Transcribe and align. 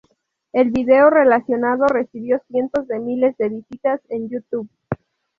El 0.51 0.71
video 0.71 1.11
relacionado 1.11 1.85
recibido 1.85 2.41
cientos 2.47 2.87
de 2.87 2.97
miles 2.97 3.37
de 3.37 3.49
visitas 3.49 4.01
en 4.09 4.29
YouTube. 4.29 4.67